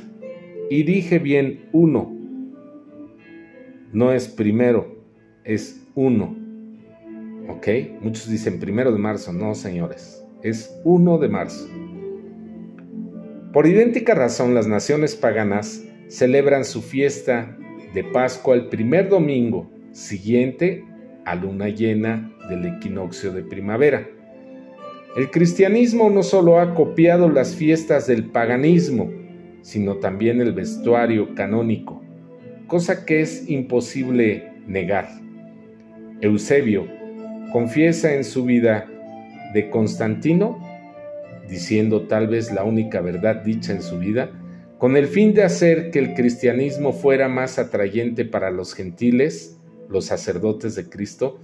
Y 0.69 0.83
dije 0.83 1.19
bien 1.19 1.67
uno, 1.73 2.15
no 3.91 4.13
es 4.13 4.27
primero, 4.27 5.03
es 5.43 5.80
uno. 5.95 6.35
¿Ok? 7.49 7.67
Muchos 8.01 8.29
dicen 8.29 8.59
primero 8.59 8.91
de 8.91 8.99
marzo, 8.99 9.33
no 9.33 9.55
señores, 9.55 10.23
es 10.43 10.79
1 10.83 11.17
de 11.17 11.29
marzo. 11.29 11.67
Por 13.53 13.67
idéntica 13.67 14.15
razón, 14.15 14.53
las 14.53 14.67
naciones 14.67 15.15
paganas 15.15 15.83
celebran 16.07 16.63
su 16.63 16.81
fiesta 16.81 17.57
de 17.93 18.03
Pascua 18.03 18.55
el 18.55 18.67
primer 18.67 19.09
domingo 19.09 19.69
siguiente 19.91 20.85
a 21.25 21.35
luna 21.35 21.67
llena 21.69 22.31
del 22.49 22.65
equinoccio 22.65 23.31
de 23.31 23.43
primavera. 23.43 24.07
El 25.15 25.29
cristianismo 25.29 26.09
no 26.09 26.23
solo 26.23 26.59
ha 26.59 26.73
copiado 26.73 27.29
las 27.29 27.53
fiestas 27.53 28.07
del 28.07 28.25
paganismo, 28.25 29.11
sino 29.61 29.97
también 29.97 30.39
el 30.39 30.53
vestuario 30.53 31.35
canónico, 31.35 32.01
cosa 32.67 33.05
que 33.05 33.19
es 33.19 33.49
imposible 33.49 34.53
negar. 34.65 35.09
Eusebio 36.21 36.87
confiesa 37.51 38.13
en 38.13 38.23
su 38.23 38.45
vida 38.45 38.87
de 39.53 39.69
Constantino, 39.69 40.59
diciendo 41.49 42.03
tal 42.03 42.27
vez 42.27 42.53
la 42.53 42.63
única 42.63 43.01
verdad 43.01 43.43
dicha 43.43 43.73
en 43.73 43.81
su 43.81 43.97
vida, 43.97 44.29
con 44.77 44.97
el 44.97 45.07
fin 45.07 45.33
de 45.33 45.43
hacer 45.43 45.91
que 45.91 45.99
el 45.99 46.13
cristianismo 46.13 46.93
fuera 46.93 47.27
más 47.27 47.59
atrayente 47.59 48.23
para 48.23 48.51
los 48.51 48.73
gentiles, 48.73 49.57
los 49.89 50.05
sacerdotes 50.05 50.75
de 50.75 50.89
Cristo, 50.89 51.39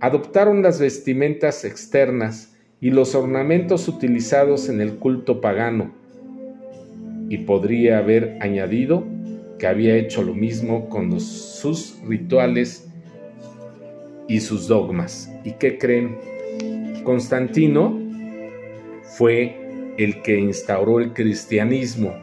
adoptaron 0.00 0.62
las 0.62 0.80
vestimentas 0.80 1.64
externas 1.64 2.54
y 2.80 2.90
los 2.90 3.14
ornamentos 3.14 3.88
utilizados 3.88 4.68
en 4.68 4.80
el 4.80 4.96
culto 4.96 5.40
pagano, 5.40 5.92
y 7.28 7.38
podría 7.38 7.98
haber 7.98 8.36
añadido 8.40 9.04
que 9.58 9.66
había 9.66 9.96
hecho 9.96 10.22
lo 10.22 10.34
mismo 10.34 10.88
con 10.88 11.20
sus 11.20 11.98
rituales 12.06 12.89
y 14.30 14.38
sus 14.38 14.68
dogmas. 14.68 15.28
¿Y 15.42 15.54
qué 15.54 15.76
creen? 15.76 16.16
Constantino 17.02 17.98
fue 19.02 19.56
el 19.98 20.22
que 20.22 20.38
instauró 20.38 21.00
el 21.00 21.12
cristianismo 21.12 22.14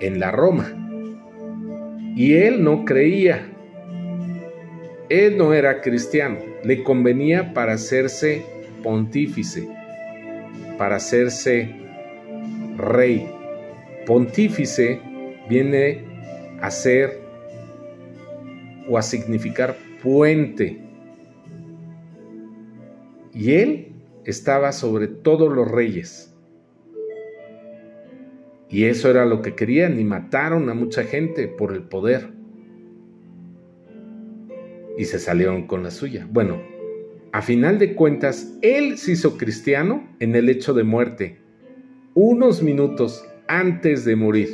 en 0.00 0.18
la 0.18 0.32
Roma. 0.32 0.74
Y 2.16 2.34
él 2.34 2.64
no 2.64 2.84
creía. 2.84 3.46
Él 5.08 5.38
no 5.38 5.54
era 5.54 5.80
cristiano. 5.80 6.38
Le 6.64 6.82
convenía 6.82 7.54
para 7.54 7.74
hacerse 7.74 8.42
pontífice, 8.82 9.68
para 10.76 10.96
hacerse 10.96 11.70
rey. 12.76 13.30
Pontífice 14.06 15.00
viene 15.48 16.02
a 16.60 16.68
ser 16.72 17.20
o 18.88 18.98
a 18.98 19.02
significar 19.02 19.76
puente. 20.02 20.80
Y 23.32 23.52
él 23.52 23.92
estaba 24.24 24.72
sobre 24.72 25.08
todos 25.08 25.54
los 25.54 25.70
reyes. 25.70 26.34
Y 28.68 28.84
eso 28.84 29.10
era 29.10 29.24
lo 29.24 29.42
que 29.42 29.54
querían 29.54 29.98
y 29.98 30.04
mataron 30.04 30.68
a 30.68 30.74
mucha 30.74 31.04
gente 31.04 31.48
por 31.48 31.72
el 31.72 31.82
poder. 31.82 32.30
Y 34.96 35.04
se 35.04 35.18
salieron 35.18 35.66
con 35.66 35.82
la 35.82 35.90
suya. 35.90 36.28
Bueno, 36.30 36.60
a 37.32 37.42
final 37.42 37.78
de 37.78 37.94
cuentas, 37.94 38.56
él 38.62 38.98
se 38.98 39.12
hizo 39.12 39.36
cristiano 39.36 40.08
en 40.20 40.34
el 40.36 40.48
hecho 40.48 40.74
de 40.74 40.84
muerte, 40.84 41.40
unos 42.14 42.62
minutos 42.62 43.24
antes 43.48 44.04
de 44.04 44.16
morir. 44.16 44.50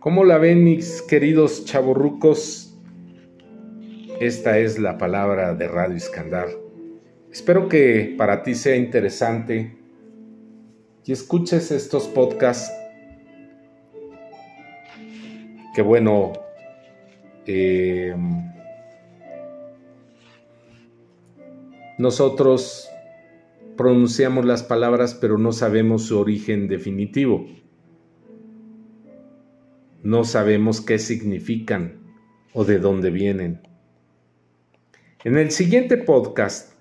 ¿Cómo 0.00 0.24
la 0.24 0.38
ven 0.38 0.64
mis 0.64 1.02
queridos 1.02 1.64
chavorrucos? 1.64 2.65
Esta 4.20 4.58
es 4.58 4.78
la 4.78 4.96
palabra 4.96 5.52
de 5.54 5.68
Radio 5.68 5.94
Iskandar. 5.94 6.48
Espero 7.30 7.68
que 7.68 8.14
para 8.16 8.42
ti 8.42 8.54
sea 8.54 8.74
interesante 8.74 9.76
y 11.04 11.12
escuches 11.12 11.70
estos 11.70 12.08
podcasts 12.08 12.72
que 15.74 15.82
bueno, 15.82 16.32
eh, 17.44 18.16
nosotros 21.98 22.88
pronunciamos 23.76 24.46
las 24.46 24.62
palabras 24.62 25.12
pero 25.12 25.36
no 25.36 25.52
sabemos 25.52 26.04
su 26.04 26.18
origen 26.18 26.68
definitivo. 26.68 27.46
No 30.02 30.24
sabemos 30.24 30.80
qué 30.80 30.98
significan 30.98 32.00
o 32.54 32.64
de 32.64 32.78
dónde 32.78 33.10
vienen. 33.10 33.65
En 35.26 35.36
el 35.36 35.50
siguiente 35.50 35.96
podcast 35.96 36.74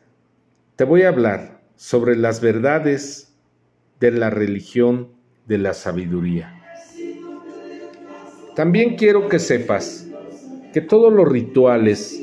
te 0.75 0.83
voy 0.83 1.01
a 1.01 1.07
hablar 1.07 1.61
sobre 1.77 2.15
las 2.15 2.41
verdades 2.41 3.33
de 3.99 4.11
la 4.11 4.29
religión 4.29 5.09
de 5.47 5.57
la 5.57 5.73
sabiduría. 5.73 6.53
También 8.55 8.97
quiero 8.97 9.29
que 9.29 9.39
sepas 9.39 10.07
que 10.73 10.81
todos 10.81 11.11
los 11.11 11.27
rituales 11.27 12.21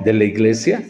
de 0.00 0.12
la 0.12 0.24
iglesia 0.24 0.82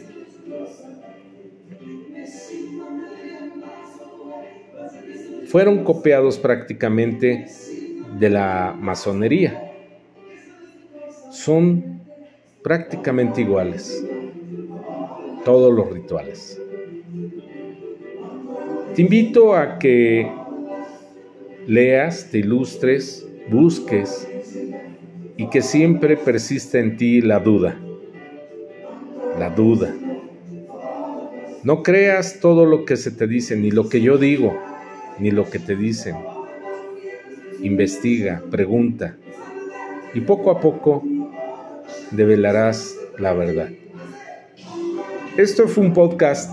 fueron 5.48 5.84
copiados 5.84 6.38
prácticamente 6.38 7.44
de 8.18 8.30
la 8.30 8.74
masonería. 8.80 9.70
Son 11.30 11.99
prácticamente 12.62 13.40
iguales 13.40 14.04
todos 15.44 15.72
los 15.72 15.90
rituales. 15.90 16.60
Te 18.94 19.02
invito 19.02 19.54
a 19.54 19.78
que 19.78 20.30
leas, 21.66 22.30
te 22.30 22.38
ilustres, 22.38 23.26
busques 23.50 24.28
y 25.36 25.48
que 25.48 25.62
siempre 25.62 26.16
persista 26.16 26.78
en 26.78 26.96
ti 26.96 27.20
la 27.20 27.38
duda. 27.38 27.76
La 29.38 29.50
duda. 29.50 29.94
No 31.62 31.82
creas 31.82 32.40
todo 32.40 32.66
lo 32.66 32.84
que 32.84 32.96
se 32.96 33.10
te 33.10 33.26
dice, 33.26 33.56
ni 33.56 33.70
lo 33.70 33.88
que 33.88 34.00
yo 34.00 34.18
digo, 34.18 34.58
ni 35.18 35.30
lo 35.30 35.48
que 35.48 35.58
te 35.58 35.76
dicen. 35.76 36.16
Investiga, 37.62 38.42
pregunta 38.50 39.16
y 40.14 40.20
poco 40.20 40.50
a 40.50 40.60
poco 40.60 41.02
develarás 42.10 42.96
la 43.18 43.32
verdad. 43.32 43.68
Esto 45.36 45.68
fue 45.68 45.84
un 45.84 45.92
podcast 45.92 46.50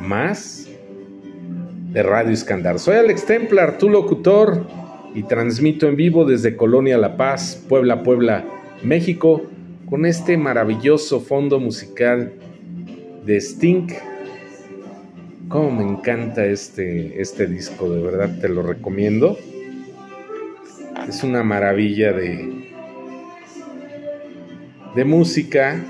más 0.00 0.68
de 1.92 2.02
Radio 2.02 2.32
Iskandar. 2.32 2.78
Soy 2.78 2.96
Alex 2.96 3.26
Templar, 3.26 3.78
tu 3.78 3.88
locutor, 3.88 4.66
y 5.14 5.24
transmito 5.24 5.88
en 5.88 5.96
vivo 5.96 6.24
desde 6.24 6.56
Colonia 6.56 6.96
La 6.98 7.16
Paz, 7.16 7.64
Puebla, 7.68 8.02
Puebla, 8.02 8.44
México, 8.82 9.42
con 9.88 10.06
este 10.06 10.36
maravilloso 10.36 11.20
fondo 11.20 11.58
musical 11.58 12.32
de 13.24 13.36
Sting. 13.40 13.88
Cómo 15.48 15.70
me 15.72 15.82
encanta 15.82 16.46
este, 16.46 17.20
este 17.20 17.46
disco, 17.46 17.90
de 17.90 18.00
verdad 18.02 18.38
te 18.40 18.48
lo 18.48 18.62
recomiendo. 18.62 19.36
Es 21.08 21.24
una 21.24 21.42
maravilla 21.42 22.12
de, 22.12 22.69
de 24.94 25.04
música 25.04 25.84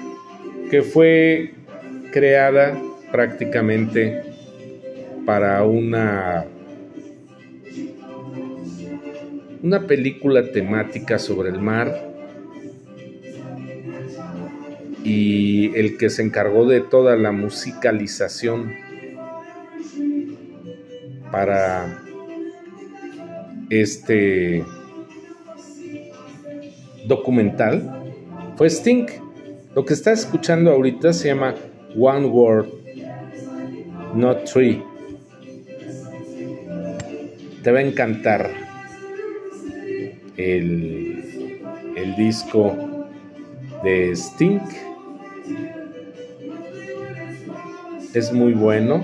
que 0.71 0.83
fue 0.83 1.55
creada 2.13 2.81
prácticamente 3.11 4.23
para 5.25 5.65
una, 5.65 6.45
una 9.63 9.87
película 9.87 10.51
temática 10.53 11.19
sobre 11.19 11.51
el 11.51 11.61
mar. 11.61 12.09
Y 15.03 15.75
el 15.77 15.97
que 15.97 16.11
se 16.11 16.23
encargó 16.23 16.67
de 16.67 16.83
toda 16.83 17.17
la 17.17 17.33
musicalización 17.33 18.75
para 21.33 22.03
este 23.71 24.63
documental 27.07 28.00
fue 28.61 28.68
Sting. 28.68 29.07
Lo 29.75 29.87
que 29.87 29.94
está 29.94 30.12
escuchando 30.12 30.70
ahorita 30.70 31.14
se 31.14 31.29
llama 31.29 31.55
One 31.96 32.27
Word, 32.27 32.68
Not 34.14 34.44
Three 34.44 34.83
te 37.62 37.73
va 37.73 37.79
a 37.79 37.83
encantar 37.83 38.51
el, 40.37 41.62
el 41.96 42.16
disco 42.16 42.77
de 43.83 44.14
Stink. 44.14 44.62
Es 48.12 48.31
muy 48.31 48.53
bueno. 48.53 49.03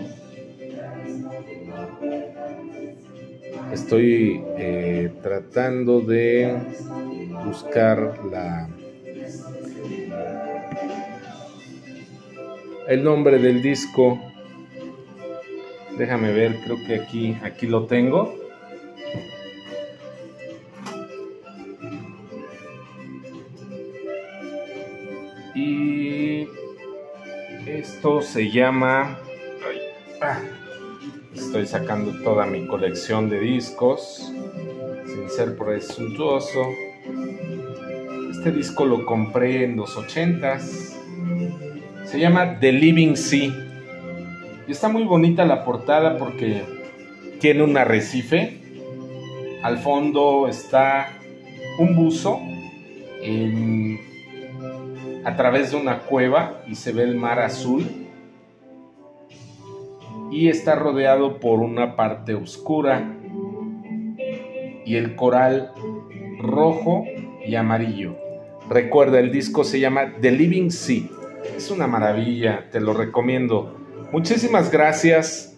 Estoy 3.72 4.42
eh, 4.58 5.10
tratando 5.22 6.02
de 6.02 6.56
buscar 7.46 8.18
la 8.30 8.68
el 12.88 13.04
nombre 13.04 13.38
del 13.38 13.62
disco. 13.62 14.18
Déjame 15.98 16.32
ver, 16.32 16.60
creo 16.64 16.76
que 16.86 16.96
aquí 16.96 17.36
aquí 17.42 17.66
lo 17.66 17.86
tengo. 17.86 18.46
se 28.22 28.50
llama... 28.50 29.18
Ah, 30.20 30.40
estoy 31.34 31.66
sacando 31.66 32.12
toda 32.22 32.46
mi 32.46 32.66
colección 32.66 33.28
de 33.28 33.40
discos, 33.40 34.32
sin 35.06 35.28
ser 35.28 35.56
presuntuoso. 35.56 36.60
Este 38.30 38.52
disco 38.52 38.84
lo 38.84 39.04
compré 39.04 39.64
en 39.64 39.76
los 39.76 39.96
80s. 39.96 40.95
Se 42.16 42.22
llama 42.22 42.58
The 42.60 42.72
Living 42.72 43.14
Sea. 43.14 43.52
Y 44.66 44.72
está 44.72 44.88
muy 44.88 45.04
bonita 45.04 45.44
la 45.44 45.66
portada 45.66 46.16
porque 46.16 46.62
tiene 47.40 47.62
un 47.62 47.76
arrecife 47.76 48.58
Al 49.62 49.76
fondo 49.76 50.48
está 50.48 51.10
un 51.78 51.94
buzo 51.94 52.40
a 55.26 55.36
través 55.36 55.72
de 55.72 55.76
una 55.76 56.04
cueva 56.04 56.62
y 56.66 56.76
se 56.76 56.92
ve 56.92 57.02
el 57.02 57.16
mar 57.16 57.38
azul 57.38 57.84
y 60.30 60.48
está 60.48 60.74
rodeado 60.74 61.38
por 61.38 61.60
una 61.60 61.96
parte 61.96 62.32
oscura 62.32 63.14
y 64.86 64.96
el 64.96 65.16
coral 65.16 65.70
rojo 66.40 67.04
y 67.46 67.56
amarillo. 67.56 68.16
Recuerda, 68.70 69.20
el 69.20 69.30
disco 69.30 69.64
se 69.64 69.80
llama 69.80 70.14
The 70.18 70.32
Living 70.32 70.70
Sea. 70.70 71.15
Es 71.54 71.70
una 71.70 71.86
maravilla, 71.86 72.70
te 72.70 72.80
lo 72.80 72.94
recomiendo. 72.94 73.76
Muchísimas 74.12 74.70
gracias. 74.70 75.54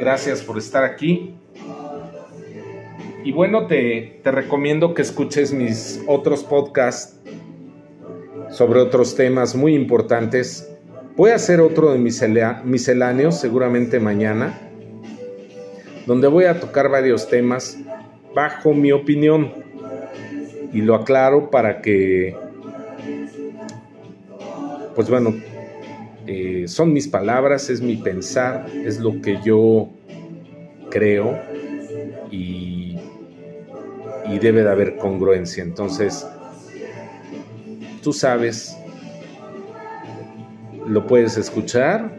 Gracias 0.00 0.40
por 0.42 0.56
estar 0.56 0.84
aquí. 0.84 1.34
Y 3.24 3.32
bueno, 3.32 3.66
te, 3.66 4.20
te 4.24 4.30
recomiendo 4.30 4.94
que 4.94 5.02
escuches 5.02 5.52
mis 5.52 6.02
otros 6.06 6.42
podcasts 6.42 7.20
sobre 8.50 8.80
otros 8.80 9.14
temas 9.14 9.54
muy 9.54 9.74
importantes 9.74 10.72
Voy 11.14 11.30
a 11.30 11.34
hacer 11.34 11.60
otro 11.60 11.92
de 11.92 11.98
misceláneos 11.98 13.38
seguramente 13.38 14.00
mañana, 14.00 14.58
donde 16.06 16.26
voy 16.26 16.46
a 16.46 16.58
tocar 16.58 16.88
varios 16.88 17.28
temas 17.28 17.78
bajo 18.34 18.72
mi 18.72 18.92
opinión. 18.92 19.52
Y 20.72 20.80
lo 20.80 20.94
aclaro 20.94 21.50
para 21.50 21.82
que, 21.82 22.34
pues 24.94 25.08
bueno, 25.08 25.34
eh, 26.26 26.64
son 26.68 26.92
mis 26.92 27.08
palabras, 27.08 27.70
es 27.70 27.80
mi 27.80 27.96
pensar, 27.96 28.66
es 28.84 29.00
lo 29.00 29.20
que 29.20 29.38
yo 29.44 29.90
creo 30.90 31.38
y, 32.30 32.96
y 34.24 34.38
debe 34.38 34.62
de 34.62 34.70
haber 34.70 34.96
congruencia. 34.96 35.62
Entonces, 35.62 36.26
tú 38.02 38.12
sabes 38.12 38.76
lo 40.86 41.06
puedes 41.06 41.36
escuchar 41.36 42.10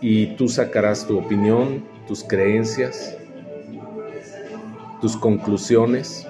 y 0.00 0.26
tú 0.36 0.48
sacarás 0.48 1.06
tu 1.06 1.18
opinión, 1.18 1.84
tus 2.06 2.24
creencias, 2.24 3.16
tus 5.00 5.16
conclusiones 5.16 6.26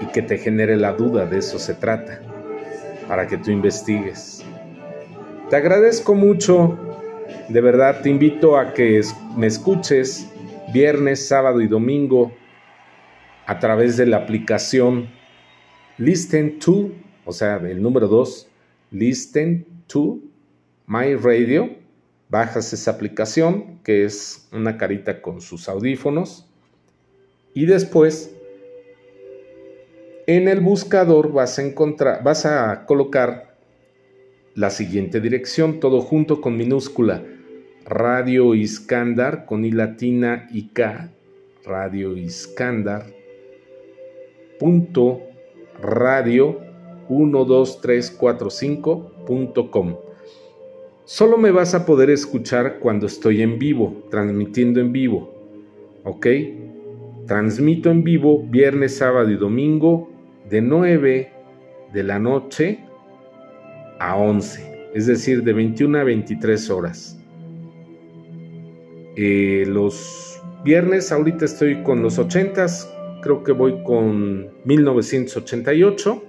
y 0.00 0.06
que 0.06 0.22
te 0.22 0.38
genere 0.38 0.76
la 0.76 0.92
duda, 0.92 1.26
de 1.26 1.38
eso 1.38 1.58
se 1.58 1.74
trata, 1.74 2.20
para 3.10 3.26
que 3.26 3.36
tú 3.36 3.50
investigues. 3.50 4.44
Te 5.48 5.56
agradezco 5.56 6.14
mucho, 6.14 6.78
de 7.48 7.60
verdad 7.60 8.02
te 8.02 8.08
invito 8.08 8.56
a 8.56 8.72
que 8.72 9.02
me 9.36 9.48
escuches 9.48 10.28
viernes, 10.72 11.26
sábado 11.26 11.60
y 11.60 11.66
domingo 11.66 12.30
a 13.46 13.58
través 13.58 13.96
de 13.96 14.06
la 14.06 14.18
aplicación 14.18 15.08
Listen 15.98 16.60
to, 16.60 16.92
o 17.24 17.32
sea, 17.32 17.56
el 17.56 17.82
número 17.82 18.06
2, 18.06 18.46
Listen 18.92 19.66
to 19.88 20.20
My 20.86 21.16
Radio. 21.16 21.68
Bajas 22.28 22.72
esa 22.72 22.92
aplicación 22.92 23.80
que 23.82 24.04
es 24.04 24.48
una 24.52 24.78
carita 24.78 25.20
con 25.20 25.40
sus 25.40 25.68
audífonos. 25.68 26.46
Y 27.54 27.66
después 27.66 28.36
en 30.36 30.46
el 30.46 30.60
buscador 30.60 31.32
vas 31.32 31.58
a 31.58 31.62
encontrar, 31.62 32.22
vas 32.22 32.46
a 32.46 32.86
colocar 32.86 33.56
la 34.54 34.70
siguiente 34.70 35.20
dirección, 35.20 35.80
todo 35.80 36.02
junto 36.02 36.40
con 36.40 36.56
minúscula. 36.56 37.24
Radio 37.84 38.54
Iskandar 38.54 39.44
con 39.44 39.64
I 39.64 39.72
latina 39.72 40.48
y 40.52 40.68
K. 40.68 41.10
Radio 41.64 42.16
Iskandar. 42.16 43.06
Punto 44.60 45.22
radio 45.82 46.60
12345.com. 47.08 49.96
Solo 51.04 51.38
me 51.38 51.50
vas 51.50 51.74
a 51.74 51.84
poder 51.84 52.08
escuchar 52.08 52.78
cuando 52.78 53.06
estoy 53.06 53.42
en 53.42 53.58
vivo, 53.58 54.04
transmitiendo 54.12 54.78
en 54.78 54.92
vivo. 54.92 55.34
¿Ok? 56.04 56.28
Transmito 57.26 57.90
en 57.90 58.04
vivo 58.04 58.46
viernes, 58.48 58.98
sábado 58.98 59.28
y 59.28 59.36
domingo 59.36 60.09
de 60.50 60.60
9 60.60 61.32
de 61.92 62.02
la 62.02 62.18
noche 62.18 62.80
a 63.98 64.16
11, 64.16 64.90
es 64.94 65.06
decir, 65.06 65.42
de 65.42 65.52
21 65.52 65.98
a 65.98 66.04
23 66.04 66.70
horas. 66.70 67.18
Eh, 69.16 69.64
los 69.66 70.40
viernes, 70.64 71.12
ahorita 71.12 71.44
estoy 71.44 71.82
con 71.82 72.02
los 72.02 72.18
80s, 72.18 73.20
creo 73.22 73.42
que 73.42 73.52
voy 73.52 73.82
con 73.84 74.50
1988 74.64 76.24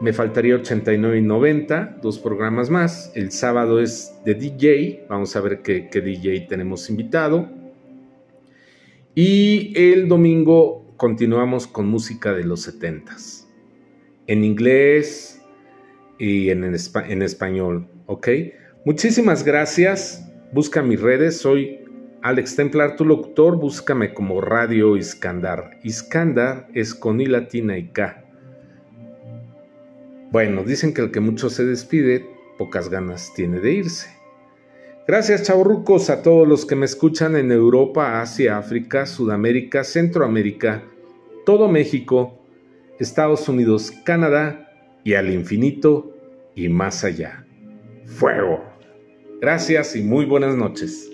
me 0.00 0.12
faltaría 0.12 0.54
89 0.54 1.18
y 1.18 1.22
90, 1.22 1.98
dos 2.00 2.18
programas 2.18 2.70
más. 2.70 3.10
El 3.16 3.32
sábado 3.32 3.80
es 3.80 4.14
de 4.24 4.34
DJ, 4.34 5.06
vamos 5.08 5.34
a 5.34 5.40
ver 5.40 5.60
qué, 5.60 5.88
DJ 5.90 6.46
tenemos 6.48 6.88
invitado. 6.88 7.48
Y 9.14 9.72
el 9.76 10.06
domingo 10.06 10.77
continuamos 10.98 11.66
con 11.66 11.88
música 11.88 12.34
de 12.34 12.44
los 12.44 12.68
70s, 12.68 13.46
en 14.26 14.44
inglés 14.44 15.40
y 16.18 16.50
en, 16.50 16.64
en 16.64 17.22
español, 17.22 17.88
¿ok? 18.06 18.28
Muchísimas 18.84 19.44
gracias. 19.44 20.28
Busca 20.52 20.82
mis 20.82 21.00
redes, 21.00 21.38
soy 21.38 21.78
Alex 22.22 22.56
Templar, 22.56 22.96
tu 22.96 23.04
locutor, 23.04 23.56
búscame 23.56 24.12
como 24.12 24.40
Radio 24.40 24.96
Iskandar. 24.96 25.78
Iskandar 25.84 26.68
es 26.74 26.94
con 26.94 27.20
I 27.20 27.26
latina 27.26 27.78
y 27.78 27.88
K. 27.88 28.24
Bueno, 30.32 30.64
dicen 30.64 30.92
que 30.92 31.02
el 31.02 31.12
que 31.12 31.20
mucho 31.20 31.48
se 31.48 31.64
despide, 31.64 32.26
pocas 32.58 32.90
ganas 32.90 33.32
tiene 33.34 33.60
de 33.60 33.72
irse. 33.72 34.17
Gracias, 35.08 35.44
chavorrucos, 35.44 36.10
a 36.10 36.20
todos 36.20 36.46
los 36.46 36.66
que 36.66 36.76
me 36.76 36.84
escuchan 36.84 37.34
en 37.34 37.50
Europa, 37.50 38.20
Asia, 38.20 38.58
África, 38.58 39.06
Sudamérica, 39.06 39.82
Centroamérica, 39.82 40.84
todo 41.46 41.66
México, 41.66 42.38
Estados 42.98 43.48
Unidos, 43.48 43.90
Canadá 44.04 44.68
y 45.04 45.14
al 45.14 45.32
infinito 45.32 46.14
y 46.54 46.68
más 46.68 47.04
allá. 47.04 47.46
Fuego. 48.04 48.62
Gracias 49.40 49.96
y 49.96 50.02
muy 50.02 50.26
buenas 50.26 50.56
noches. 50.56 51.10